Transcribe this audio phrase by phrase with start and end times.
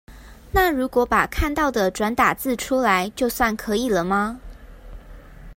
[0.51, 4.39] 那如果把看到的轉打字出來，就算可以了嗎？